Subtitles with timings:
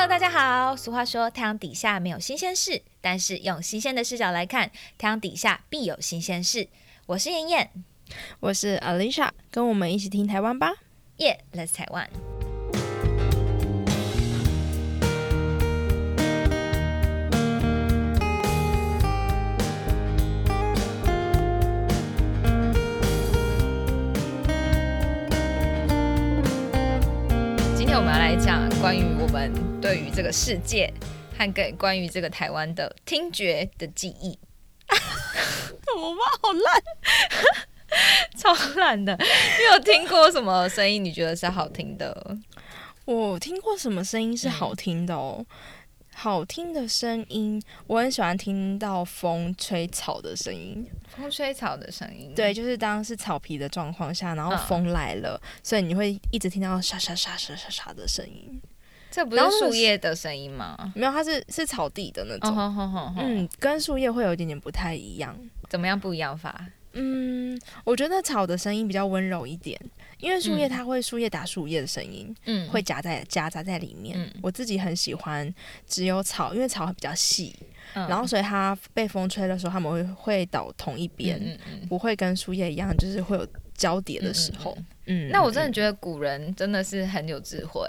[0.00, 0.74] Hello，大家好。
[0.74, 6.68] 俗话说，太阳底下没有新鲜事，但是用新鲜的视角来看，太阳底下必有新鲜事。
[7.04, 7.70] 我是妍妍，
[8.40, 10.72] 我是 Alicia，跟我们一起听台湾吧。
[11.18, 12.08] 耶、yeah,，Let's 台湾。
[27.76, 30.92] 今天我们要来讲关于我们对于这个世界
[31.36, 34.38] 和给关于这个台湾的听觉的记忆。
[34.88, 36.18] 怎么办？
[36.42, 36.82] 好烂，
[38.36, 39.16] 超烂的。
[39.16, 41.02] 你有听过什么声音？
[41.02, 42.36] 你觉得是好听的？
[43.06, 45.44] 我听过什么声音是好听的哦？
[46.14, 50.86] 好听的声音，我很喜欢听到风吹草的声音。
[51.16, 58.60] 风吹草的声音，对，就是当是草皮的状况下，然后风来了，所以你会一直听到沙沙沙沙沙沙的声音。
[59.10, 60.92] 这不是树叶的声音吗？
[60.94, 63.14] 没有，它是是草地的那种。
[63.18, 65.36] 嗯，跟树叶会有一点点不太一样。
[65.68, 66.64] 怎么样不一样法？
[66.92, 69.80] 嗯，我觉得草的声音比较温柔一点，
[70.18, 74.18] 因为树叶它会树叶打树叶的声音，嗯，会夹在夹杂在里面。
[74.42, 75.52] 我自己很喜欢
[75.86, 77.54] 只有草，因为草比较细，
[77.94, 81.56] 然后所以它被风吹的时候，它们会会倒同一边，
[81.88, 84.76] 不会跟树叶一样，就是会有交叠的时候。
[85.06, 87.88] 嗯，那我真的觉得古人真的是很有智慧，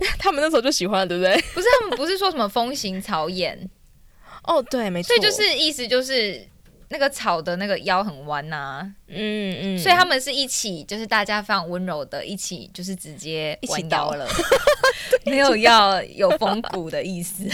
[0.18, 1.34] 他们那时候就喜欢，对不对？
[1.54, 3.56] 不是他们不是说什么风行草偃？
[4.44, 6.48] 哦，对，没错，所以就是意思就是。
[6.88, 14.28] 那个草的那个腰很弯呐，嗯嗯，所以他们是一起，就是大家非常温柔的，一起就是直接弯腰了，
[15.24, 17.48] 没有要有风骨的意思。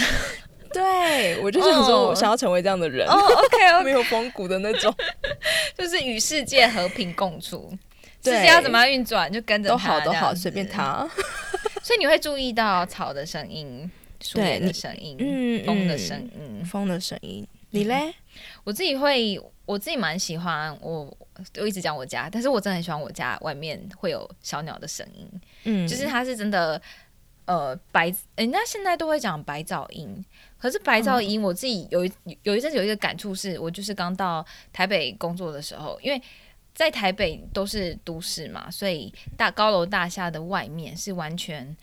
[0.73, 3.07] 对，我就想说，我想要成为这样的人。
[3.07, 4.93] 哦，OK，没有风骨的那种，
[5.77, 7.71] 就是与世界和平共处。
[8.21, 11.09] 世界要怎么样运转，就跟着都好都好，随便他。
[11.89, 13.89] 所以你会注意到草的声音、
[14.21, 17.47] 树叶的声音、嗯，风的声音、风的声音。
[17.71, 18.13] 你嘞？
[18.63, 20.71] 我自己会，我自己蛮喜欢。
[20.81, 21.11] 我
[21.57, 25.27] 我一直讲我家，但是我真的很喜欢我家外面会有小鸟的声音。
[25.63, 26.79] 嗯，就是它是真的，
[27.45, 30.23] 呃，白，人家现在都会讲白噪音。
[30.59, 32.11] 可是白噪音，我自己有一
[32.43, 36.21] 有一阵子有一个感触，是我就是刚到台北工作的时候，因为
[36.79, 41.75] 在台北都是都市嘛，所以大高楼大厦的外面是完全。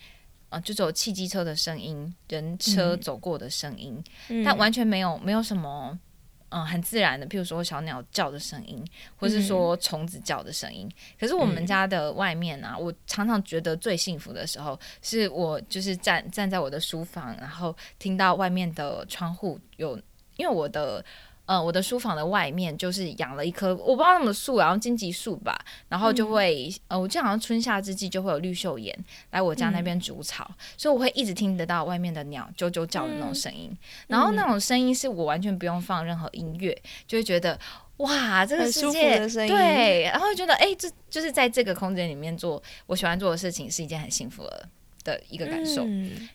[0.49, 4.01] 啊，就只有汽机车的声音，人车走过的声音，
[4.45, 5.99] 但完全没有没有什么，
[6.47, 8.81] 嗯，很自然的，譬如说小鸟叫的声音，
[9.17, 10.89] 或是说虫子叫的声音。
[11.19, 19.97] 可是我们家的外面啊，我常常觉得最幸福的时候，是我就是站站在我的书房，然后听到外面的窗户有，
[20.37, 21.03] 因为我的。
[21.47, 28.93] 呃，我的书房的外面就是养了一棵我不知道什么树，然后荆棘树吧，然后就会呃，我记得好像春夏之际就会有绿袖眼
[29.31, 33.75] 来我家那边筑巢，所以我会一直听得到外面的鸟啾啾叫的那种声音，
[34.07, 36.77] 然后那种声音是我完全不用放任何音乐，
[37.07, 37.57] 就会觉得
[37.97, 44.69] 哇，这个世界对，然后觉得哎，这就是在这个空间里面做我喜欢做的事情是一件很幸福的
[45.05, 45.81] 的一个感受。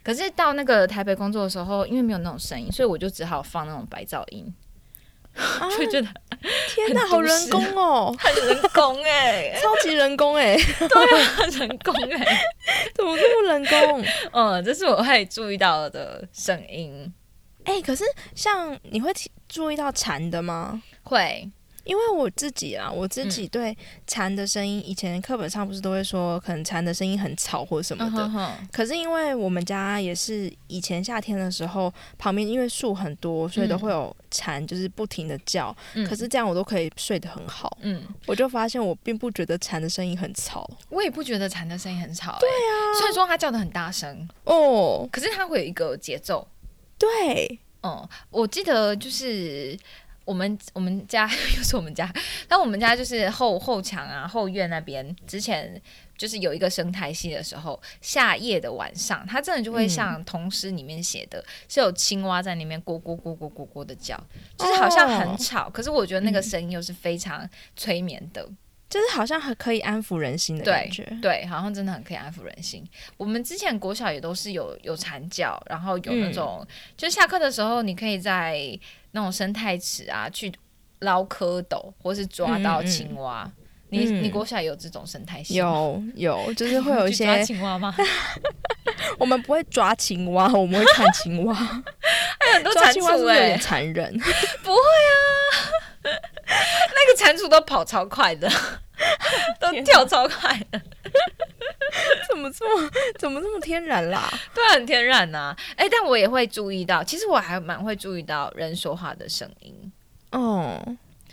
[0.02, 4.50] 可是到那个台北工作的时候，因为没有那种声音，所以我就只好放那种白噪音。
[5.76, 6.08] 就觉得
[6.68, 12.38] 天哪，好人工哦，很人工哎，超级人工哎，对啊，人工哎，
[12.94, 14.04] 怎么这么人工？
[14.32, 17.12] 嗯，这是我会注意到的声音。
[17.64, 18.04] 哎，可是
[18.34, 19.12] 像你会
[19.48, 20.82] 注意到蝉的吗？
[21.04, 21.50] 会。
[21.84, 23.76] 因为我自己啊，我自己对
[24.06, 28.58] 蝉的声音，以前课本上不是都会说，可能蝉的声音很吵或什么的。
[28.70, 35.74] 可是因为我们家也是以前夏天的时候，旁边因为树很多，所以都会有蝉，就是不停的叫。
[36.08, 37.76] 可是这样我都可以睡得很好。
[37.80, 40.68] 嗯，我就发现我并不觉得蝉的声音很吵。
[40.88, 42.36] 我也不觉得蝉的声音很吵。
[42.38, 46.46] 对啊，虽然说它叫的很大声哦，可是它会有一个节奏。
[46.96, 49.76] 对，哦，我记得就是。
[50.24, 52.12] 我们我们家又是我们家，
[52.48, 55.80] 但我们家 就是后后墙啊后院那边，之前
[56.16, 64.16] 就是有一个生态系的时候，夏夜的晚上，它真的就会像童诗里面写的，是有青蛙在那边咕咕咕咕咕咕的叫，
[64.56, 68.48] 就是好像很吵，可是我觉得那个声音又是非常催眠的，
[68.92, 72.86] 就是好像很可以安抚人心的感觉，对，好像真的很可以安抚人心。
[73.16, 76.66] 我们之前国小也都是有有蝉叫，然后有那种，
[76.96, 78.78] 就下课的时候，你可以在。
[79.14, 80.50] 那种生态池啊，去
[81.00, 83.46] 捞蝌蚪，或是抓到青蛙。
[83.90, 85.52] 你你国小有这种生态系？
[85.56, 87.94] 有有，就是会有一些抓青蛙吗？
[89.20, 91.52] 我们不会抓青蛙，我们会看青蛙。
[92.40, 94.10] 还有很多蟾蜍哎，残忍。
[94.64, 95.20] 不会啊，
[96.04, 98.50] 那个蟾蜍都跑超快的，
[99.60, 100.80] 都跳超快的。
[102.28, 104.32] 怎么这么怎么这么天然啦？
[104.54, 105.54] 对，很天然呐。
[105.76, 109.92] 哎，但我也会注意到，其实我还蛮会注意到人说话的声音。
[110.30, 110.80] 哦，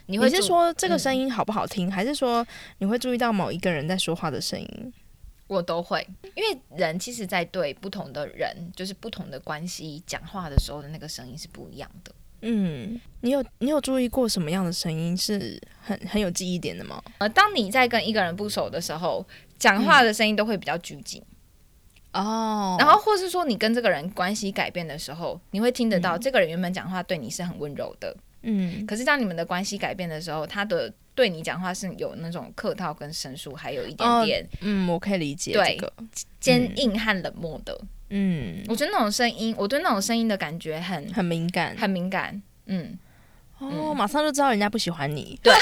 [0.07, 2.45] 你会是说这个声音好不好听，还是说
[2.79, 4.93] 你会注意到某一个人在说话的声音？
[5.47, 6.05] 我都会，
[6.35, 12.11] 因为人其实，在对不同的人，就是不同的关系讲话的时候的那个声音是不一样的。
[12.41, 17.01] 嗯，你有你有注意过什么样的声音是很很有记忆点的吗？
[17.17, 19.25] 呃，当你在跟一个人不熟的时候，
[19.57, 21.21] 讲话的声音都会比较拘谨。
[22.13, 28.15] 哦，然后或是说你跟这个人关系改变的时候，你会听得到这个人原本讲话对你是很温柔的。
[28.41, 35.77] 嗯，可是当你们的关系改变的时候，他的对你讲话是有那种客套跟生疏，还有一点点，嗯，我可以理解，对，
[36.39, 37.87] 坚硬和冷漠的，嗯，
[38.67, 42.97] 我觉得那种声音，我对那种声音的感觉很很敏感，很敏感，嗯，
[43.59, 45.53] 哦，马上就知道人家不喜欢你，对，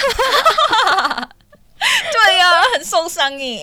[1.79, 3.61] 对呀，很受伤你。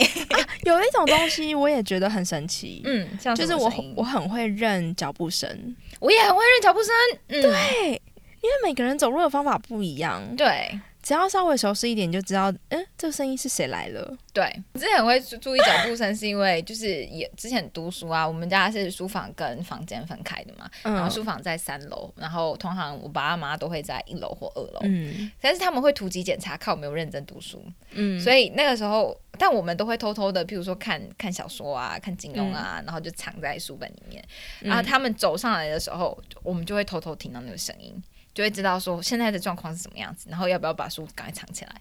[0.65, 6.93] 有一种东西我也觉得很神奇，嗯，就是我我很会认脚步声，我也很会认脚步声，
[7.29, 8.01] 对。
[8.45, 14.17] 因为每个人走路的方法不一样，对，只要稍微熟悉一点，就知道，嗯，这个声音是谁来了。
[14.33, 34.25] 对，之前会注意脚步声，是因为就是也之前读书啊，我们家是书房跟房间分开的嘛，然后书房在三楼，然后通常我爸妈都会在一楼或二楼，嗯，但是他们会突击检查，看我没有认真读书，嗯，所以那个时候，但我们都会偷偷的，譬如说看看小说啊，看金庸啊，然后就藏在书本里面，
[34.61, 38.03] 然后他们走上来的时候，我们就会偷偷听到那个声音。
[38.35, 41.73] 就会知道说现在的状况是什么样子，然后要不要把书赶快藏起来？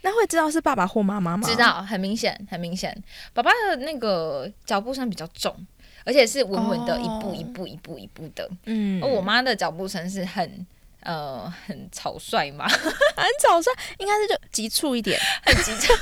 [0.00, 1.46] 那会知道是爸爸或妈妈吗？
[1.46, 2.96] 知道，很明显，很明显。
[3.34, 5.54] 爸爸的那个脚步声比较重，
[6.04, 8.48] 而且是稳稳的，一步一步一步一步的。
[8.66, 10.66] 嗯，而我妈的脚步声是很
[11.00, 15.92] 呃很草率嘛， 很草率，应该是就急促一点，很急促，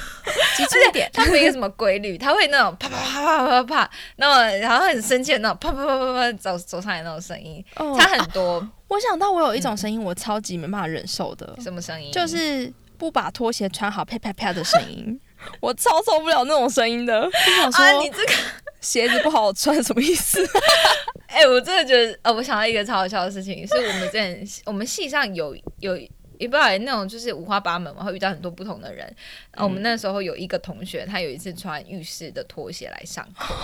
[0.57, 1.11] 急促一点。
[1.13, 7.65] 它没有什么规律，它会那种啪啪啪啪啪啪，那么然后很生气的那种啪啪啪啪啪走走上来那种声音，
[7.97, 8.67] 差很多。
[8.89, 11.57] 我想到我有一种声音，我超级没办法忍受的。
[11.61, 12.11] 什么声音？
[12.13, 15.21] 就是不把拖鞋穿好，啪啪啪的声音。
[15.61, 17.23] 我超受不了那种声音的。
[17.23, 18.33] 啊，你这个
[18.81, 20.45] 鞋子不好穿什么意思？
[21.29, 25.99] 哎，我真的觉得，呃，我想到一个超好笑的事情，是我们之前我们系上有有
[26.39, 29.15] 也不知道那种就是五花八门嘛，会遇到很多不同的人。
[29.57, 33.55] 我们那时候有一个同学，他有一次穿浴室的拖鞋来上课。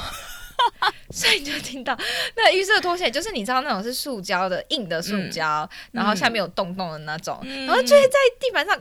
[1.10, 1.98] 所以你就听到
[2.36, 8.80] 那个浴室的拖鞋，就是你知道那种是塑胶的硬的塑胶，然后下面有洞洞的那种，然后就会在地板上，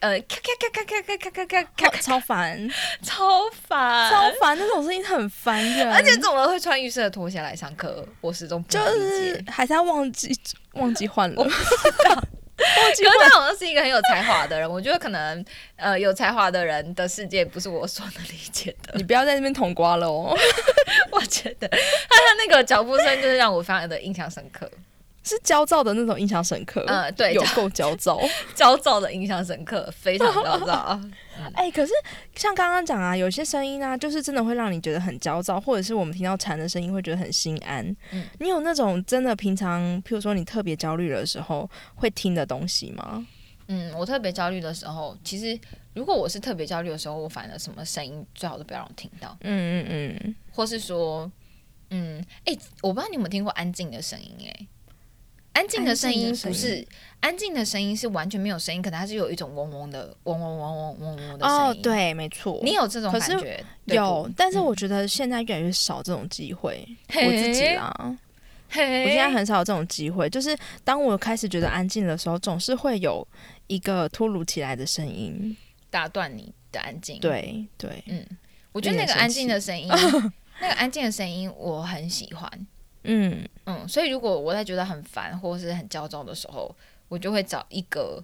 [0.00, 2.70] 呃，咔咔咔咔咔咔咔咔咔咔，超烦，
[3.02, 5.92] 超烦，超烦，那种声音很烦人。
[5.92, 8.06] 而且怎么会穿浴室的拖鞋来上课？
[8.20, 10.32] 我始终不理解，还是要忘记
[10.74, 11.42] 忘记换了。
[11.42, 11.50] 我
[12.96, 14.68] 觉得他好像是一个很有才华的人。
[14.68, 15.44] 我觉得可能，
[15.76, 18.94] 呃，有才华的人的世界不是我所能理解的。
[18.98, 20.36] 你不要在那边捅瓜了哦。
[21.12, 24.70] 我觉得他的那个脚步声就是让我非常的印象深刻。
[25.28, 28.18] 是焦躁的那种印象深刻，嗯，对，有够焦躁，
[28.56, 30.98] 焦躁的印象深刻，非常焦躁。
[31.54, 31.92] 哎，可是
[32.34, 37.84] 像刚刚讲啊，有些声音啊，就是真的会让你觉得很焦躁，或者是我们听到蝉的声音会觉得很心安。
[38.10, 43.26] 嗯，你有那种真的平常，譬如说你特别焦虑的时候会听的东西吗？
[43.68, 45.56] 嗯，我特别焦虑的时候，其实
[45.92, 49.36] 如果我是特别焦虑的时候，我反而什么声音最好都不要让我听到。
[49.42, 51.30] 嗯嗯嗯，或是说，
[51.90, 54.66] 嗯，哎，我不知道你有没有听过安静的声音，哎。
[55.58, 56.86] 安静的声音不是
[57.18, 61.60] 安静的声音，是完全没有声音，可能它是有一种嗡嗡的嗡嗡嗡嗡嗡嗡的声音。
[61.60, 63.64] 哦，对，没错，你有这种感觉？
[63.86, 66.86] 有，但是我觉得现在越来越少这种机会。
[67.12, 67.92] 我自己啦，
[68.70, 70.30] 我现在很少有这种机会。
[70.30, 73.26] 就是当我开始觉得安静的时候，总是会有
[73.66, 75.56] 一个突如其来的声音
[75.90, 77.18] 打断你的安静。
[77.18, 78.24] 对对，嗯，
[78.70, 79.88] 我觉得 那个安静的声音，
[80.60, 82.48] 那个安静的声音，我很喜欢。
[83.04, 86.74] 嗯嗯，所以如果我在觉得很烦或者是很焦躁的时候，
[87.08, 88.22] 我就会找一个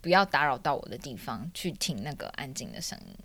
[0.00, 3.16] 不要打扰到我的地方去听那个安静的声音。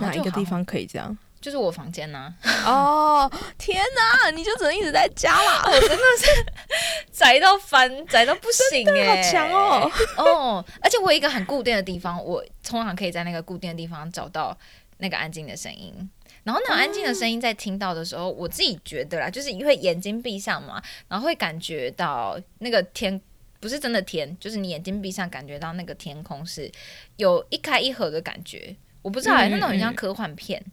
[0.00, 1.16] 哪一个地方可以这样？
[1.40, 2.34] 就是我房间呐。
[2.66, 4.30] 哦，天哪！
[4.30, 5.62] 你就只能一直在家啦？
[5.66, 6.26] 我真的是
[7.12, 9.22] 宅到烦，宅到不行哎！
[9.22, 9.90] 好强哦！
[10.18, 14.56] 哦，而且我有一个很固定的地方，我通常可以在那个固定的地方找到
[14.98, 16.10] 那个安静的声音。
[16.46, 23.20] 然后那种安静的声音在听到的时候，我自己觉得啦，就是因为眼睛闭上嘛，然后会感觉到那个天
[23.58, 26.70] 不是真的天，就是你眼睛闭上感觉到那个天空是
[27.16, 28.76] 有一开一合的感觉。
[29.02, 30.64] 我不知道，那种很像科幻片，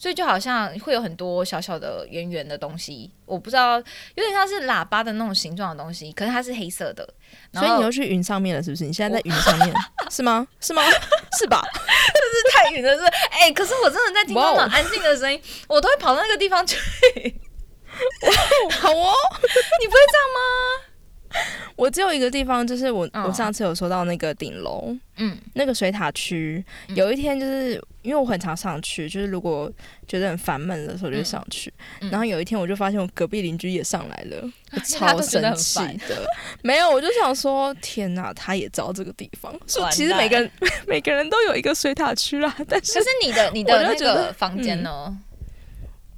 [0.00, 7.06] 所以就好像会有很多小小的圆圆的东西，我不知道，有点像是喇叭的那种形状的东西，可是它是黑色的。
[7.52, 8.84] 所以你又去云上面了，是不是？
[8.84, 9.74] 你现在在云上面
[10.10, 10.46] 是吗？
[10.58, 10.82] 是吗？
[11.38, 11.62] 是吧？
[11.70, 15.38] 就是太远了，是哎，可是我真的在听到很安静的声音，
[15.68, 16.78] 我都会跑到那个地方去。
[18.80, 19.12] 好哦，
[19.80, 20.40] 你不会这样吗？
[21.80, 26.62] 我只有一个地方，就是我我上次有说到那个顶楼，嗯，那个水塔区，
[26.94, 29.72] 有一天就是因为我很常上去，就是如果
[30.06, 31.72] 觉得很烦闷的时候就上去，
[32.10, 34.52] 然后有一天我就发现我隔壁邻居也上来了，
[34.84, 36.22] 超生气的。
[36.62, 40.50] 没有，我就想说，天哪，他也知道这个地方，说其实每个人
[40.86, 45.16] 每个人都有一个水塔区啦，但是可是你的你的那个房间呢？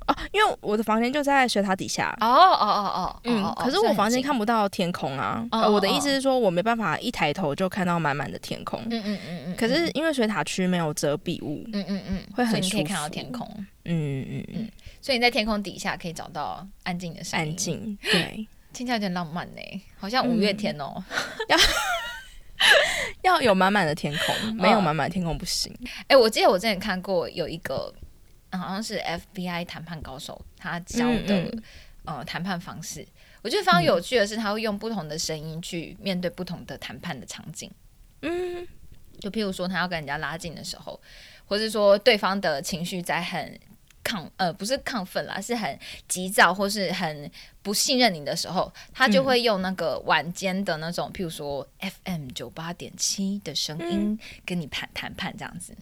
[0.06, 2.16] 啊，因为我的房间就在水塔底下。
[2.20, 5.44] 哦哦哦哦，嗯，可是我房间看不到天空啊。
[5.50, 8.80] 我的意思是说，我没办法一抬头就看到满满的天空。
[8.90, 9.56] 嗯嗯嗯嗯。
[9.56, 13.46] 可是因为水塔区没有遮蔽物，嗯嗯嗯，会很可以看到天空。
[13.84, 14.68] 嗯嗯嗯。
[15.00, 17.46] 所以你在天空底下可以找到安静的声音。
[17.46, 19.60] 安静，对，听起来有点浪漫呢，
[19.98, 21.02] 好像五月天哦。
[21.48, 21.58] 要
[23.22, 25.72] 要有满满的天空，没有满满的天空不行。
[26.06, 27.92] 哎，我记得我之前看过有一个。
[28.58, 28.98] 好像是
[29.34, 31.52] FBI 谈判高手他教的
[32.04, 33.06] 呃谈判方式，
[33.42, 37.70] 我觉得非常有趣的是，他会用不同的声音去面对不同的谈判的场景。
[38.22, 38.66] 嗯，
[39.20, 41.00] 就譬如说他要跟人家拉近的时候，
[41.46, 43.58] 或是说对方的情绪在很
[44.04, 45.78] 亢呃不是亢奋啦，是很
[46.08, 47.30] 急躁或是很
[47.62, 55.74] 不信任你的时候，他就会用那个晚间的那种譬如说 FM 九八点七的声音跟你谈谈判这样子。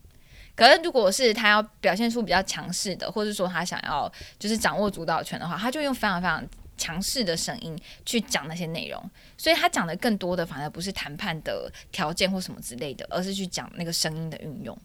[0.60, 7.74] 可是，如果是他要表现出比较强势的，或者说他想要就是掌握主导权的话，他就用非常非常强势的声音
[8.04, 9.02] 去讲那些内容。
[9.38, 14.78] 所以他讲的更多的反而不是谈判的条件或什么之类的，而是去讲那个声音的运用。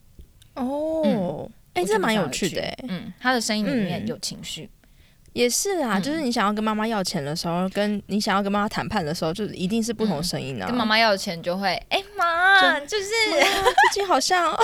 [0.54, 2.62] 哦，哎，这蛮有趣的。
[2.88, 4.70] 嗯，他的声音里面有情绪。
[5.36, 10.66] 也是啊，就是你想要跟妈妈要钱的时候，跟你想要跟妈妈谈判的时候，就一定是不同声音啊。
[10.68, 13.44] 跟妈妈要钱就会，哎妈，就是 最
[13.96, 14.60] 近好像， 不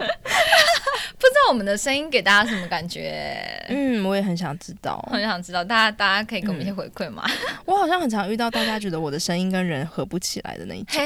[0.00, 3.62] 知道我们的声音给大家什么感觉？
[3.68, 7.22] 嗯，我也很想知道，很想知道，大家大家可以给我们一些回馈吗？
[7.66, 10.98] 我好像很常遇到大家觉得我的声音跟人合不起来的那一种。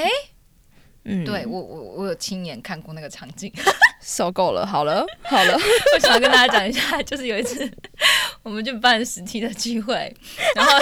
[1.04, 3.52] 嗯，对我我我有亲眼看过那个场景，
[4.00, 5.54] 受够了，好了好了，
[5.94, 7.70] 我想跟大家讲一下，就是有一次，
[8.42, 10.14] 我们去办实体的聚会，
[10.56, 10.72] 然后。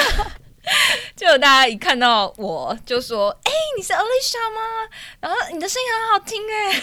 [1.16, 4.88] 就有大家一看到我就说：“哎，你是 Alicia 吗？
[5.20, 6.82] 然后你的声音很好听哎。”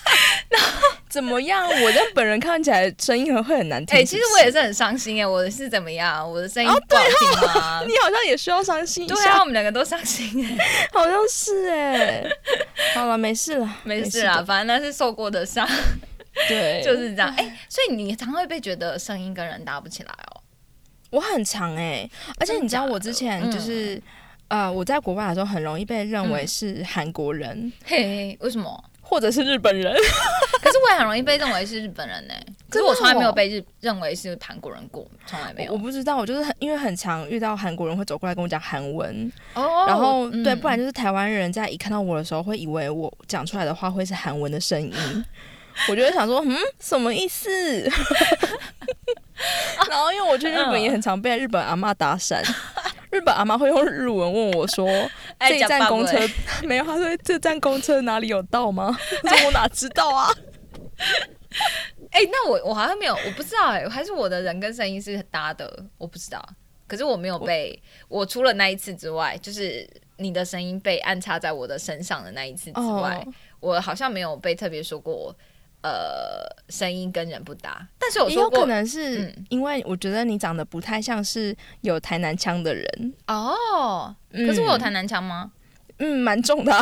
[0.50, 1.66] 然后怎么样？
[1.66, 3.98] 我的本人看起来声音会很难听。
[3.98, 5.26] 哎，其实我也是很伤心哎。
[5.26, 6.28] 我的是怎么样？
[6.30, 7.82] 我的声音不好听吗？
[7.88, 9.06] 你好像也需要伤心。
[9.06, 12.24] 对啊，我们两个都伤心哎，好像是哎。
[12.94, 15.66] 好了，没事了，没事啦，反正那是受过的伤。
[16.48, 17.34] 对，就是这样。
[17.36, 20.39] 哎，所以你常会被觉得声音跟人搭不起来哦。
[21.10, 24.00] 我很长哎，而且你知道我之前就是，
[24.48, 28.84] 呃，我在国外的时候很容易被认为是韩国人，嘿，为什么？
[29.02, 29.92] 或者是日本人？
[30.62, 32.34] 可是我也很容易被认为是日本人呢。
[32.68, 35.72] 可是我从来没有被日认为是韩国人过，从来没有。
[35.72, 45.24] 我不知道，我就是很因为很常遇到韩国人会走过来跟我讲韩文，哦，然后对，不然就是台湾人在一看到我的时候会以为我讲出来的话会是韩文的声音，
[45.88, 47.50] 我就会想说，嗯，什么意思？
[49.90, 52.40] 然后，因为我去日本也很常被日本阿妈打讪，
[53.10, 54.86] 日本阿妈会用日文问我说
[55.40, 56.16] ：“这站公车
[56.62, 60.30] 没有？”他说：“这站公车哪里有到吗？” 我说：“我哪知道啊？”
[62.12, 66.40] 哎，那我我好像没有，我不知道哎，还是我的人跟声音是搭的，我不知道。
[66.86, 73.24] 可是我没有被我除了那一次之外，就是你的声音被安插在我的身上的那一次之外，
[73.60, 75.34] 我好像没有被特别说过。
[75.82, 84.14] 呃，声音跟人不搭，但是也有可能是因为我觉得你长得不太像是有台南腔的人哦。
[84.30, 85.50] 可是我有台南腔吗？
[85.98, 86.72] 嗯，蛮重的，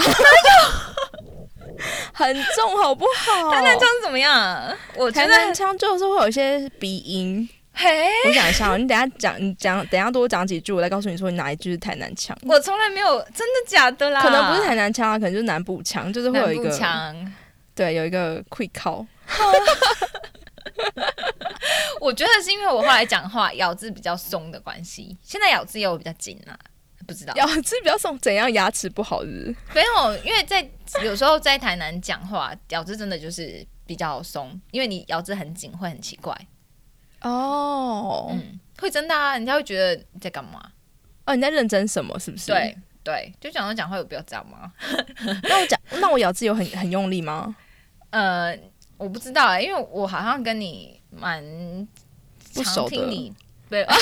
[2.13, 3.51] 很重，好不好？
[3.53, 4.77] 台南腔怎么样？
[4.97, 7.49] 我台南腔就是会有一些鼻音。
[7.73, 12.37] 嘿，我想一下，你等下讲，你讲，等下多讲几句，我再告诉你说你哪一句是台南腔。
[12.43, 14.21] 我从来没有，真的假的啦？
[14.21, 17.15] 可能不是台南腔啊，可能就是南部腔，就是会有一个腔。
[17.79, 19.07] 对，有一个 quick call。
[22.01, 26.59] 我觉得是因为我后来讲话咬字比较松的关系，现在咬字又比较紧啊，
[27.07, 29.55] 不知道咬字比较松，怎样牙齿不好是？
[29.73, 30.69] 没有，因为在
[31.05, 36.37] 有时候在台南讲话，咬字真的就是比较松，因为你咬字很紧会很奇怪。
[37.21, 40.73] 哦，嗯，会真的啊，人家会觉得你在干嘛？
[41.27, 42.19] 哦，你在认真什么？
[42.19, 42.49] 是不是？
[42.49, 44.73] 对对，就讲到讲话有必要这样吗？
[45.45, 47.55] 那我讲，那我咬字有很很用力吗？
[48.11, 48.59] 呃，
[48.97, 51.43] 我不知道啊，因为我好像跟你蛮
[52.53, 53.33] 常听你
[53.69, 53.95] 对啊，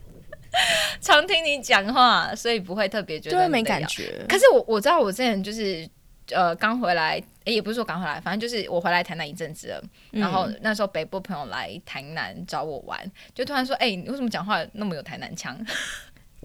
[1.00, 4.24] 常听你讲话，所以不会特别觉得没感觉。
[4.28, 5.88] 可是我我知道，我之前就是
[6.32, 9.82] 呃刚回来，也不是说刚回来，反正就是我回来台南一阵子了。
[10.10, 12.98] 然后那时候北部朋友来台南找我玩，
[13.34, 15.56] 就突然说：“哎，你为什么讲话那么有台南腔？”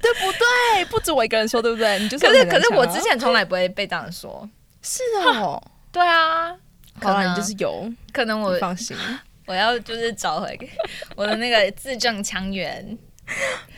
[0.02, 0.86] 对不对？
[0.86, 1.98] 不止我一个人说，对不对？
[2.00, 2.26] 你就是。
[2.26, 4.48] 可是可是我之前从来不会被这样说。
[4.82, 5.62] 是哦。
[5.92, 6.56] 对啊。
[7.02, 7.92] 好了，你就是有。
[8.12, 8.96] 可能我放心，
[9.46, 10.58] 我要就是找回
[11.16, 12.98] 我的那个字正腔圆。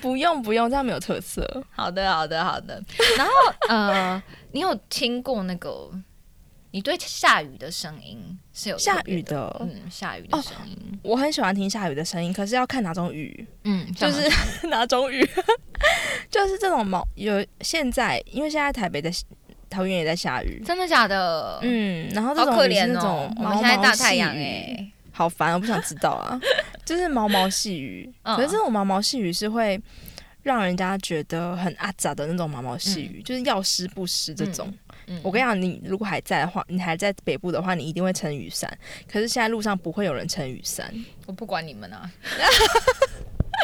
[0.02, 1.64] 不用不用，这样没有特色。
[1.72, 2.84] 好的好的好的。
[3.18, 3.32] 然后
[3.70, 4.22] 呃，
[4.52, 5.90] 你有听过那个？
[6.72, 15.28] 你对下雨的声音是有下雨的，嗯，下雨的声音，我很喜欢听下雨的声音，可是要看哪种雨，嗯，就是哪种雨，
[16.30, 19.10] 就是这种毛有现在，因为现在台北的
[19.70, 21.60] 桃园也在下雨，真的假的？
[21.62, 26.40] 嗯，然后这种可怜哦，我们现在大太阳哎，好烦，我不想知道啊，
[26.86, 29.80] 就是毛毛细雨，可是这种毛毛细雨是会
[30.44, 34.74] 让人家觉得很阿杂的那种毛毛细雨，就是要湿不湿这种。
[35.24, 38.70] 我跟你讲，你如果还在的话，你还在北部的话，你一定会撑雨伞。
[39.10, 40.94] 可是现在路上不会有人撑雨伞。
[41.26, 42.12] 我不管你们啊！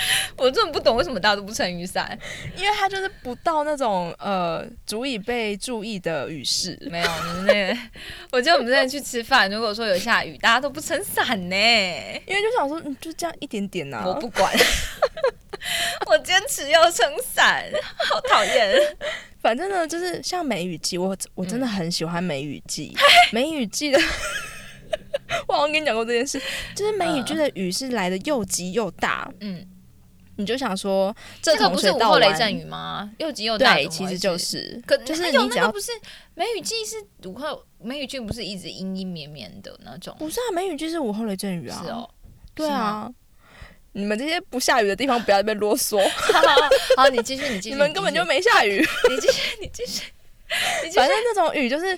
[0.37, 2.17] 我真的不懂为什么大家都不撑雨伞，
[2.57, 6.77] 因为它就是不到那种呃足以被注意的雨势。
[6.89, 7.79] 没有，你们那个，
[8.31, 11.55] 我记得我们之前去吃饭，如果说有下雨，大家都不撑伞呢，
[12.27, 14.03] 因为就想说，嗯，就这样一点点呐。
[14.05, 14.53] 我不管，
[16.07, 17.65] 我坚持要撑伞，
[18.09, 18.97] 好讨厌。
[19.41, 22.95] 反正呢，就是像梅雨季，我我真的很喜欢梅雨季。
[23.31, 23.99] 梅雨季的，
[25.47, 26.41] 我好像跟你讲过这件事，
[26.73, 29.29] 就是梅雨季的雨是来的又急又大。
[29.41, 29.65] 嗯，
[30.35, 33.11] 你就想说，这个不是午后雷阵雨吗？
[33.19, 35.91] 又急又大，其实就是，可就是你只要不是
[36.35, 36.95] 梅雨季是
[37.29, 40.15] 午后梅雨季，不是一直阴阴绵绵的那种？
[40.17, 41.81] 不是啊，梅雨季是午后雷阵雨啊。
[41.83, 42.09] 是哦，
[42.55, 43.09] 对啊。
[43.95, 46.03] 你们这些不下雨的地方，不要再啰嗦。
[46.97, 47.75] 好，你继续，你继续。
[47.75, 48.79] 你们根本就没下雨。
[49.07, 50.11] 你继续，你继续。
[50.95, 51.95] 反正那种雨就是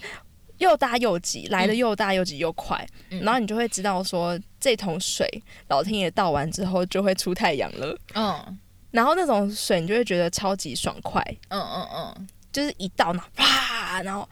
[0.58, 2.86] 又大又急，来的又大又急又快，
[3.22, 5.30] 然后你就会知道说，这桶水
[5.68, 7.96] 老天爷倒完之后就会出太阳了。
[8.16, 8.60] 嗯。
[8.90, 11.22] 然后那种水你就会觉得超级爽快。
[11.50, 12.28] 嗯嗯嗯。
[12.52, 14.28] 就是一倒那啪，然后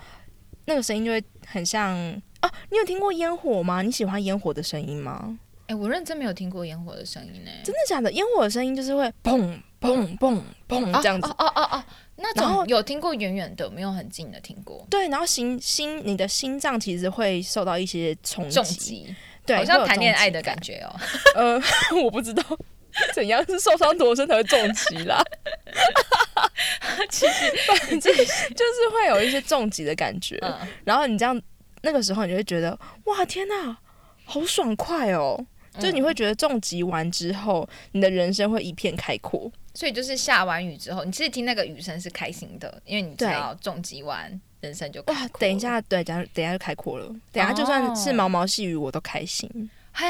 [0.65, 1.95] 那个声音就会很像
[2.39, 3.83] 啊，你有听过烟火吗？
[3.83, 5.37] 你喜欢烟火的声音吗？
[5.67, 7.51] 哎，我认真没有听过烟火的声音呢。
[7.63, 8.11] 真的假的？
[8.11, 11.29] 烟火的声音就是会砰砰砰砰这样子。
[11.37, 11.83] 哦哦哦，
[12.15, 14.85] 那种有听过远远的，没有很近的听过。
[14.89, 19.13] 对，然后心心你的心脏其实会受到一些冲击，
[19.45, 20.95] 对，好像谈恋爱的感觉哦。
[21.35, 21.61] 呃，
[22.03, 22.43] 我不知道
[23.13, 25.23] 怎样是受伤多深才会重击啦。
[27.09, 30.39] 其实反正就是会有一些重击的感觉。
[30.83, 31.39] 然后你这样
[31.81, 33.77] 那个时候，你就会觉得哇，天哪，
[34.25, 35.43] 好爽快哦！
[35.79, 39.51] 就你会觉得重疾完之后，你的人生会一片开阔。
[39.73, 47.05] 所以就是下完雨之后，你其实听那个雨声是开心的，因为你知道重疾完人生就哇，等一下，对，等下等下就开阔了。
[47.33, 49.69] 等下就算是毛毛细雨，我都开心。
[49.91, 50.05] 嘿，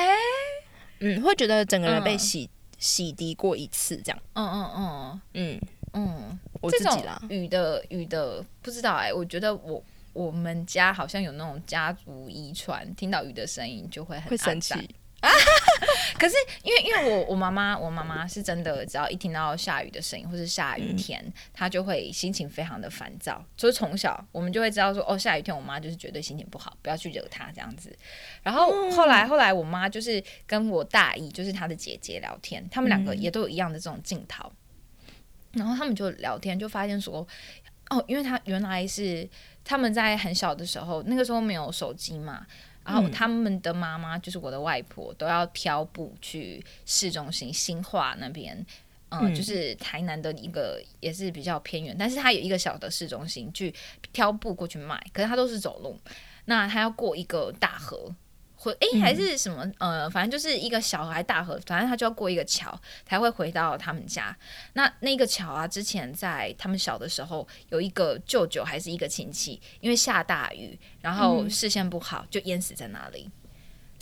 [0.99, 4.19] 嗯，会觉得整个人被洗洗涤过一次，这样。
[4.33, 5.61] 嗯嗯嗯嗯
[5.93, 7.19] 嗯，我自己啦。
[7.29, 14.87] 雨的雨的不知道哎，我觉得我我们家好像有那种家族遗传，听到雨的声音就会很会生气。
[15.23, 15.29] 啊！
[16.19, 23.43] 可是因为因为我我妈妈我妈妈是真的，只要一听到下雨的声音或是下雨天，她就会心情非常的烦躁。
[23.55, 27.97] 所以从小我们就会知道说，哦，下雨天我妈就是绝对心情不好，不要去惹她这样子。
[28.41, 34.51] 然后后来后来我妈就是跟我大姨，就是她的姐姐聊天，他们两个也都有一样的这种镜头。
[35.53, 37.25] 然后他们就聊天，就发现说，
[37.89, 39.27] 哦，因为她原来是
[39.63, 42.45] 他们在很小的时候，那个时候没有手机嘛。
[42.85, 48.65] 然后他们的妈妈就是我的外婆，都要漂步去市中心新化那边，
[49.09, 53.73] 嗯，就是台南的一个也是比较偏远，但是它有一个小的市中心去
[54.11, 55.97] 挑布过去卖，可是它都是走路，
[56.45, 58.13] 那它要过一个大河。
[58.63, 64.35] 回哎还是什么呃，反正就是一个小孩大河，反正他就要过一个桥才会回到他们家。
[64.71, 73.29] 那那个桥啊，之前在他们小的时候，有一个舅舅还是一个亲戚，因为下大雨，然后视线不好，就淹死在那里。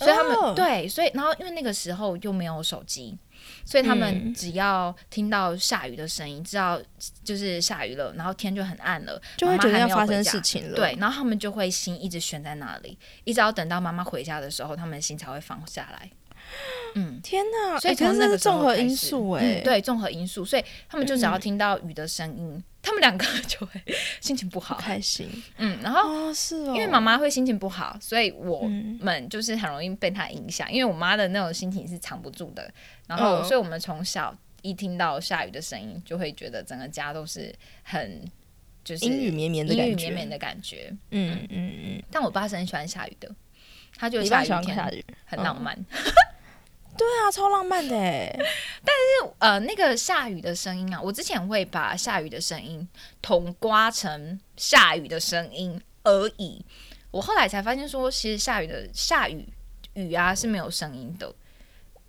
[0.02, 3.18] 所以他们对，所以然后因为那个时候又没有手机。
[3.66, 6.80] 所以他们只要听到下雨的声音，知道
[7.24, 10.76] 就是下雨了，然后天就很暗了，就会觉得要发生事情了。
[10.76, 16.12] 对，然后他们就会心一直悬在那里，一直要等到妈妈回家的时候，他们心才会放下来。
[16.96, 17.80] 嗯，天哪！
[17.80, 23.82] 所以从那个综合因素，哎，对，综合因素，所以他们就只要听到雨的声音，他们两个 就会
[24.20, 25.30] 心情不好，开心。
[25.58, 28.64] 嗯，然后是哦，因为妈妈会心情不好，所以我
[29.00, 30.72] 们就是很容易被她影响。
[30.72, 32.70] 因为我妈的那种心情是藏不住的，
[33.08, 38.22] 然后，所以我们从小一听到下雨的声音，就会觉得整个家都是很
[38.84, 40.94] 就是阴雨绵绵的阴雨绵绵的感觉。
[41.12, 42.04] 嗯嗯嗯。
[42.12, 43.34] 但我爸是很喜欢下雨的，
[43.96, 45.78] 他就下雨天很浪漫。
[46.98, 47.96] 对啊，超浪漫的。
[48.84, 52.88] 但是呃，那个下雨的声音啊，我之前会把下雨的声音
[53.22, 56.64] 同刮成下雨的声音而已。
[57.12, 59.48] 我后来才发现说，其实下雨的下雨
[59.94, 61.34] 雨啊是没有声音的。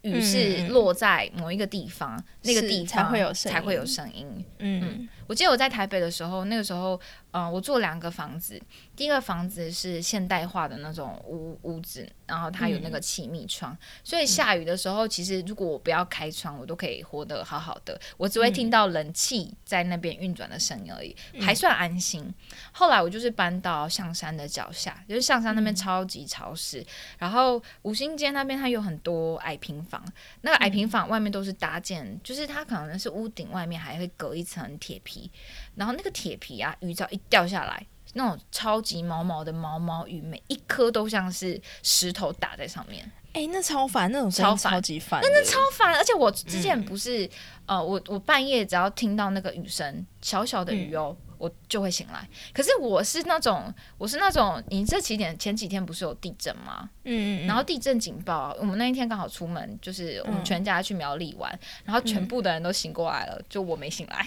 [0.03, 4.45] 雨是落在某一个地方，那个地方才会有才会有声音。
[4.59, 7.01] 嗯，我记得我在台北的时候，那个时候，
[7.33, 8.59] 嗯，我住两个房子，
[8.97, 22.33] 第一个房子是现代化的那种屋屋子，然后它有那个气密窗，所以下雨的时候，其实如果我不要开窗，我都可以活得好好的，我只会听到冷气在那边运转的声音而已，还算安心。
[22.73, 26.83] 后来我就是搬到象山的脚下，就是象山那边超级潮湿，
[27.19, 29.83] 然后五星街那边它有很多矮平。
[29.83, 30.03] 房
[30.43, 35.31] 那个矮平房外面都是搭建，就是它可能是屋顶外面还会隔一层铁皮，
[35.75, 43.11] 然后那个铁皮啊，雨只要一掉下来，那种超级毛毛的毛毛雨，每一颗都像是石头打在上面。
[43.33, 45.95] 哎，那超烦，那种超超级烦，那那超烦。
[45.95, 47.29] 而且我之前不是
[47.67, 51.17] 呃，我我半夜只要听到那个雨声，小小的雨哦。
[51.39, 56.89] 我就会醒来，可是我是那种，我是那种，你这几点前几天不是有地震吗？
[57.03, 64.25] 嗯嗯然后地震警报，我们那一天刚好出门，就是我们全家去苗栗玩，然后全部的人都醒过来了，就我没醒来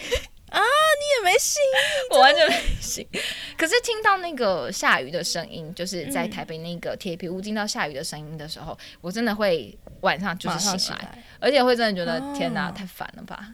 [0.49, 0.59] 啊！
[0.59, 1.61] 你也没醒，
[2.11, 3.05] 我完全没醒。
[3.57, 13.53] 可是听到那个下雨的声音，就是在台北那个铁皮屋听到下雨的声音的时候，我真的会晚上就是醒来，而且会真的觉得天哪，太烦了吧。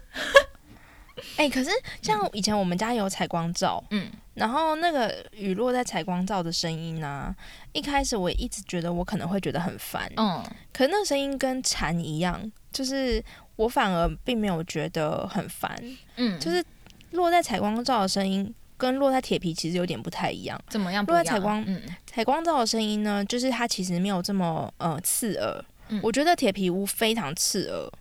[1.38, 1.70] 哎，可是
[2.02, 7.36] 像以前我们家有采光罩，嗯，然后那个雨落在采光罩的声音呢，
[7.74, 13.24] 一开始我一直觉得我可能会觉得很烦，嗯，可那声音跟蝉一样，就是
[13.56, 15.76] 我反而并没有觉得很烦，
[16.16, 16.64] 嗯，就是
[17.12, 21.06] 落在采光罩的声音跟落在铁皮其实有点不太一样，怎么样？
[21.06, 25.64] 落在采光，嗯，采光罩的声音呢，就是它其实没有这么呃刺耳，
[26.02, 27.92] 我觉得铁皮屋非常刺耳，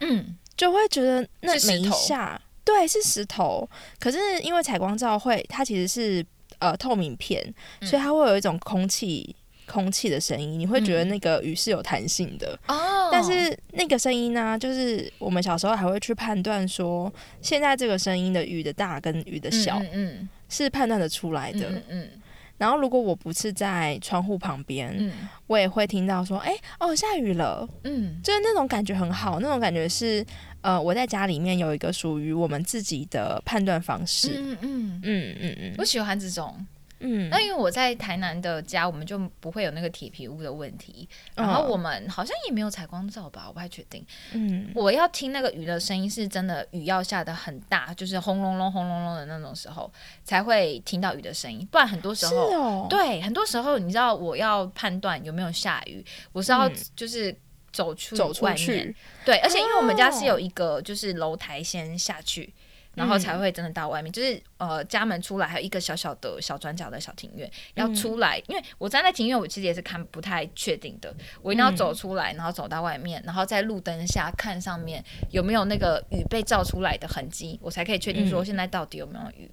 [0.00, 2.40] 嗯，就会觉得那每一下。
[2.64, 3.66] 对，是石头。
[3.98, 6.24] 可是因为采光罩会，它其实是
[6.58, 7.42] 呃透明片，
[7.80, 9.34] 所以它会有一种空气
[9.70, 12.58] 空气的声音，你会觉得那个雨是有弹性的。
[12.66, 13.10] 哦。
[13.12, 21.70] 但是那个声音呢，就是我们小时候还会去判断说，现在这个声音的雨的大跟雨的小，嗯，是判断的出来的。
[21.70, 22.08] 嗯嗯。
[22.56, 25.12] 然后如果我不是在窗户旁边，嗯，
[25.46, 27.68] 我也会听到说，哎，哦，下雨了。
[27.84, 30.24] 嗯，就是那种感觉很好，那种感觉是。
[30.60, 34.34] 呃，我在家里面有一个属于我们自己的判断方式。
[34.36, 36.66] 嗯嗯嗯嗯嗯，我喜欢这种。
[37.00, 41.08] 嗯，那因为我在台南的家，我们就不会有那个铁皮屋的问题。
[41.34, 44.04] 然后我们好像也没有采光罩吧，我不太确定。
[44.32, 49.90] 嗯，我要听那个雨的声音，是真的雨要下的很大，就是轰隆隆、轰隆隆的那种时候，
[50.24, 51.66] 才会听到雨的声音。
[51.70, 57.34] 不然很多时候，对，很多时候你知道，我要判断有没有下雨，我是要就是。
[57.70, 62.52] 走出走出去，对，而且因为我们家是有一个就是楼台先下去，
[62.98, 64.12] 然后才会真的到外面。
[64.12, 71.14] 就是呃，家门出来还有一个小小的小转角的小庭院，要出来，因为我站在庭院，我其实也是看不太确定的。
[71.40, 79.50] 我一定要走出来，然后走到外面，然后在路灯下看上面有没有那个雨被照出来的痕迹，我才可以确定说现在到底有没有雨，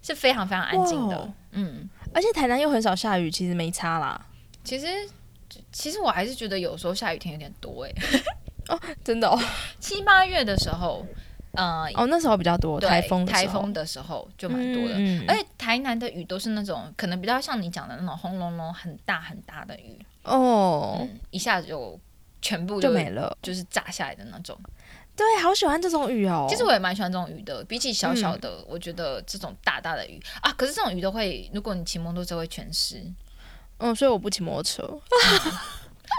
[0.00, 1.32] 是非常非常安静的。
[1.52, 4.26] 嗯，而且台南又很少下雨，其实没差啦。
[4.64, 4.86] 其实。
[5.72, 7.92] 其实我还是觉得有时候下雨天有点多哎，
[8.68, 9.38] 哦，真的哦，
[9.78, 11.06] 七八月的时候，
[11.56, 14.94] 呃，哦，那时候比较多台风，台风的时候就蛮多的，
[15.26, 19.98] 而且台南的雨都是那种可能比较像你讲的那种轰隆隆很大很大的雨。
[20.22, 21.98] 哦，一下子就
[22.42, 24.58] 全部就没了，就是炸下来的那种。
[25.16, 26.46] 对，好喜欢这种雨哦。
[26.46, 30.20] 其实我也蛮喜欢这种雨的，比起小小的，我觉得这种大大的雨。
[30.42, 33.02] 啊，可是这种雨都会，如果你骑摩托车会全湿。
[33.78, 34.82] 嗯，所以我不骑摩托车。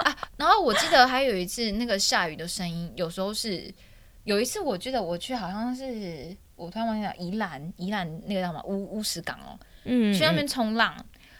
[0.03, 0.17] 啊。
[0.37, 3.71] 然后我记得还有一次，那个下雨的声音，有时候是
[4.27, 10.93] 有一次，我记得我去好像是我突然忘记了宜兰，宜兰那个叫什么乌乌石港哦，嗯，去那边冲浪。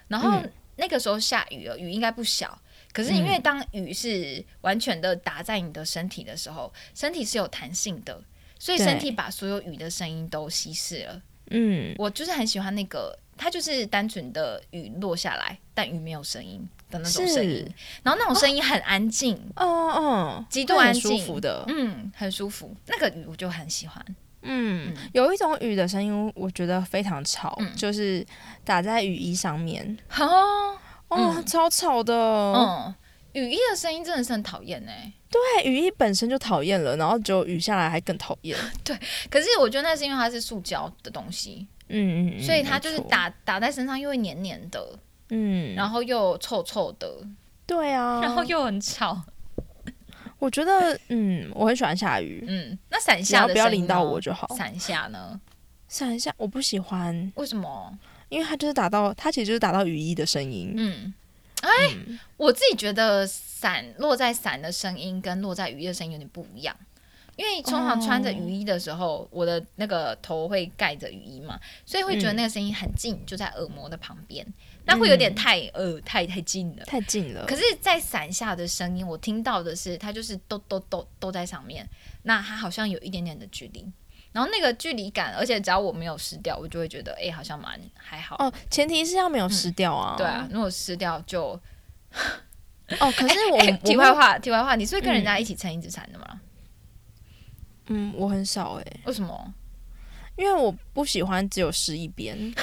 [0.07, 0.41] 然后
[0.77, 2.57] 那个时候下雨了，雨应该不小。
[2.93, 8.23] 可是因为当雨是完全的打在你的身体的时候，身体是有弹性的，
[8.57, 11.21] 所以身体把所有雨的声音都稀释了。
[11.49, 13.19] 嗯，我就是很喜欢那个。
[13.39, 17.73] 它就是单纯的雨落下来，但雨没有声音的那种声音，
[18.03, 22.75] 然后那种声音很安静，哦哦，极度安静，舒服的，嗯，很舒服。
[22.87, 24.03] 那个雨我就很喜欢。
[24.43, 28.25] 嗯，有一种雨的声音，我觉得非常吵，就是
[28.63, 30.77] 打在雨衣上面，哦，
[31.09, 32.13] 哦，超吵的。
[32.13, 32.95] 嗯，
[33.33, 35.11] 雨衣的声音真的是很讨厌哎。
[35.29, 38.57] 对，雨衣本身就讨厌了，然后就雨下来还更讨厌。
[38.85, 38.97] 对，
[39.29, 41.67] 可是我觉得那是因为它是塑胶的东西。
[41.89, 44.97] 嗯嗯，所以它就是打打在身上又会黏黏的，
[45.29, 47.09] 嗯，然后又臭臭的，
[47.65, 49.21] 对啊，然后又很吵。
[50.39, 54.47] 我觉得，嗯，我很喜欢下雨，嗯，那伞下不要淋到我就好。
[54.55, 55.39] 伞下呢？
[55.87, 57.97] 伞下我不喜欢，为什么？
[58.29, 60.73] 因为它就是打到，它其实就是打到雨衣的声音。
[60.75, 61.13] 嗯，
[61.61, 61.95] 哎，
[62.35, 66.75] 我自己觉得伞落在伞的声音跟落在雨衣的声音有点不一样。
[67.35, 74.45] 因为通常穿着雨衣的时候，我的那个头会盖着雨衣嘛，所以会觉得那个声音很近，就在耳膜的旁边，
[74.87, 77.45] 那会有点太呃太太近了，太近了。
[77.45, 81.87] 可是，在伞下的声音，我听到的是它就是都都都都在上面，
[82.23, 83.85] 那它好像有一点点的距离，
[84.31, 88.37] 然后那个距离感，而且只要我没有湿掉，我就会觉得哎，好像蛮还好。
[88.39, 90.15] 哦，前提是要没有湿掉啊。
[90.17, 91.59] 对啊，如果湿掉就
[92.99, 93.11] 哦。
[93.11, 96.41] 可是我题外话，题外话，你是会跟人家一起撑一支伞的吗？
[97.87, 98.85] 嗯，我很少哎。
[99.03, 99.53] 为什么？
[100.37, 102.37] 因为我不喜欢只有湿一边。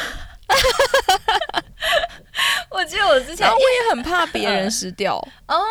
[2.74, 5.62] 我记得我之前，我也很怕别人失掉哦。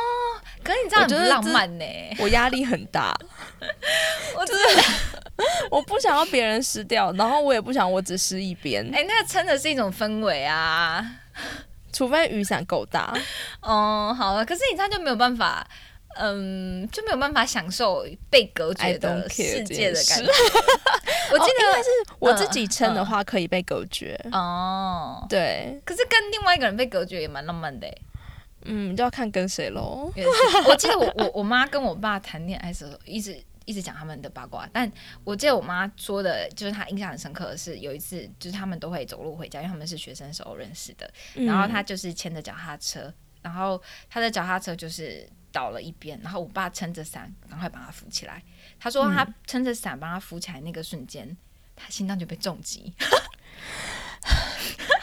[0.64, 1.86] 可是你这样很浪漫呢，
[2.20, 3.14] 我压力很大。
[4.36, 4.84] 我真的，
[5.70, 8.90] 我不想要别人失掉，然后我也不想我只失一边。
[8.94, 11.06] 哎，那撑的是一种氛围啊，
[11.92, 13.14] 除非雨伞够大。
[13.62, 15.68] 哦，好了，可是你这样就没有办法。
[16.16, 20.32] 嗯，就没有办法享受被隔绝的世界的感觉。
[21.32, 25.26] 我记得是我自己撑的话可以被隔绝哦。
[25.28, 27.88] 对，可是跟另外一个人被隔绝也蛮浪漫的。
[28.66, 30.12] 嗯，就要看跟谁喽。
[30.68, 34.70] 我记得我我我妈跟我爸谈恋爱的时候，一直一直讲他们的八卦。
[34.72, 34.90] 但
[35.24, 41.10] 我记得我妈说的，就是她印象很深刻的是，有一次就是他们都会走路回家，因为他们是学生时候认识的。
[41.34, 45.28] 然后她就是牵着脚踏车，然后她的脚踏车就是。
[45.54, 48.44] 倒了一边，然后我爸撑着伞，赶快把他扶起来。
[48.80, 51.38] 他说他撑着伞帮他扶起来那个瞬间，
[51.76, 52.94] 他心脏就被重击。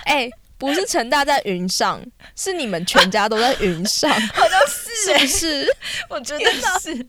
[0.05, 5.77] 哎，不是陈大在云上，是你们全家都在云上， 好像是，是不是？
[6.09, 6.45] 我觉得
[6.81, 7.07] 是，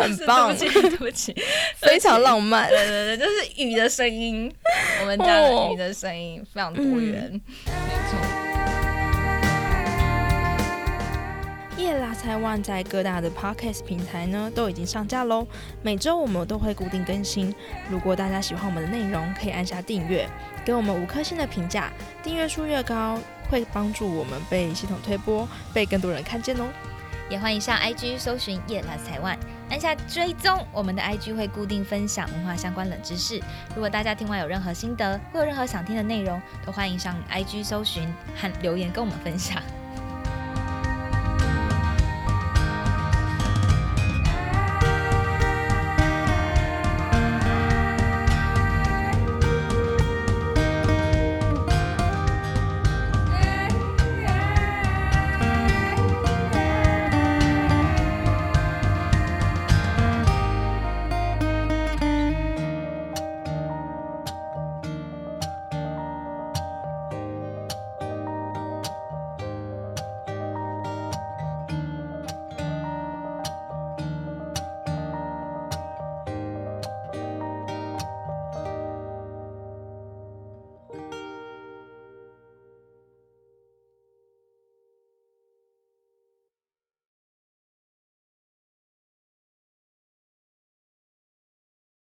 [0.00, 1.34] 很棒，对不起，对不起，
[1.80, 2.68] 非常浪漫。
[2.68, 4.54] 对对对，就是雨的声音，
[5.00, 7.70] 我们家的雨的声音非常多元，没
[8.10, 8.33] 错。
[11.94, 15.46] 夜拉菜万在各大的 podcast 平台呢都已经上架喽，
[15.80, 17.54] 每周我们都会固定更新。
[17.88, 20.28] 如果大家喜欢我们的内容，可以按下订阅，
[20.64, 21.92] 给我们五颗星的评价。
[22.20, 23.16] 订阅数越高，
[23.48, 26.64] 会帮助我们被系统推播，被更多人看见哦。
[27.30, 29.38] 也欢迎上 IG 搜寻夜拉菜万，
[29.70, 30.66] 按下追踪。
[30.72, 33.40] 我们的 IG 会固定分享文化相关冷知识。
[33.74, 39.62] 如果大家听完有任何心得，或有任何想听的内容，都欢迎上 IG 搜寻和留言跟我们分享。